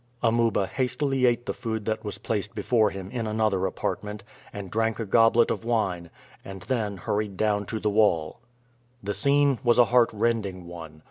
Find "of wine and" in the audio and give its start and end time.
5.51-6.63